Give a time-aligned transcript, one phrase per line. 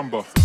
[0.00, 0.39] number.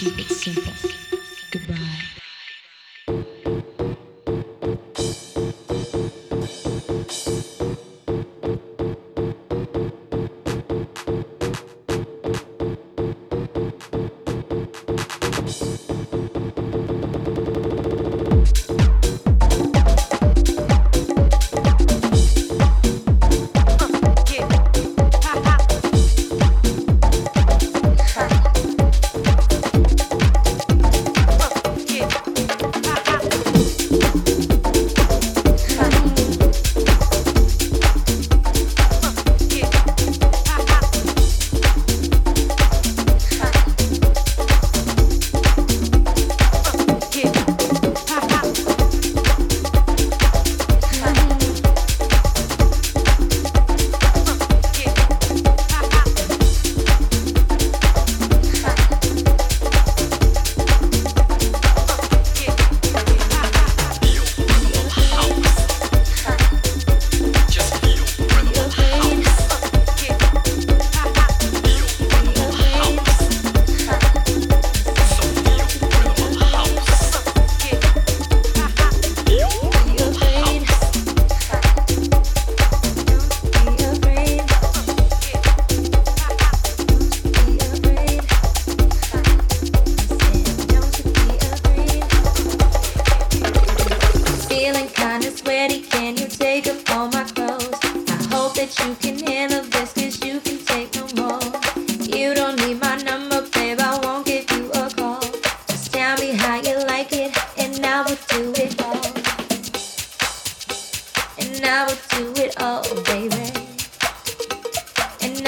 [0.00, 0.72] Keep it simple.
[1.50, 2.19] Goodbye.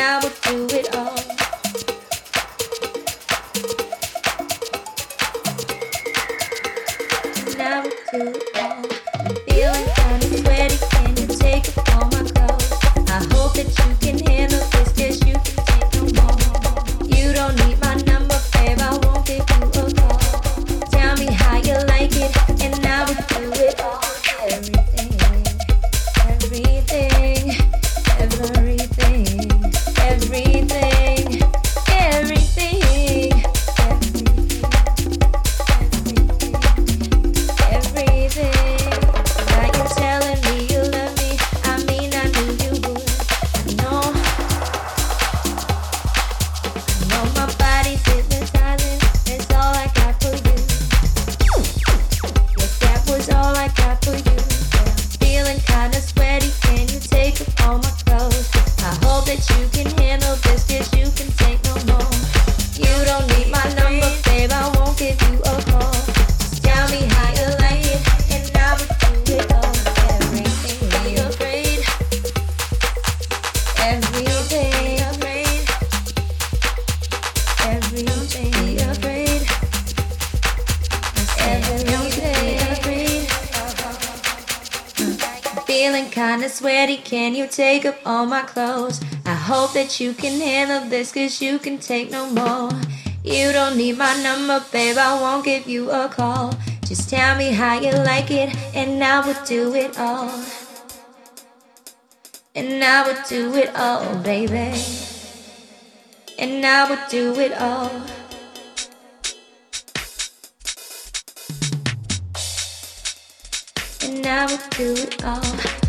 [0.02, 0.71] now with you.
[87.52, 89.00] Take up all my clothes.
[89.26, 92.70] I hope that you can handle this, cause you can take no more.
[93.22, 96.54] You don't need my number, babe, I won't give you a call.
[96.86, 100.32] Just tell me how you like it, and I will do it all.
[102.54, 104.72] And I will do it all, baby.
[106.38, 107.90] And I will do it all.
[114.04, 115.81] And I would do it all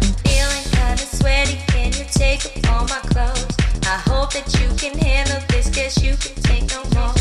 [1.06, 3.56] sweaty, can you take off all my clothes?
[3.86, 5.70] I hope that you can handle this,
[6.02, 7.14] you can take no more.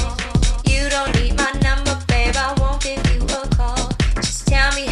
[0.64, 3.90] You don't need my number, babe, I won't give you a call.
[4.16, 4.91] Just tell me